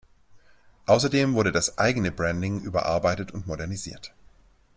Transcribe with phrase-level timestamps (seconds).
[0.87, 4.15] Außerdem wurde das eigene Branding überarbeitet und modernisiert.